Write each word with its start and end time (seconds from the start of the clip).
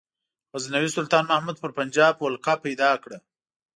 غزنوي 0.53 0.89
سلطان 0.97 1.23
محمود 1.31 1.57
پر 1.61 1.71
پنجاب 1.77 2.13
ولکه 2.19 2.53
پیدا 2.65 2.91
کړه. 3.03 3.17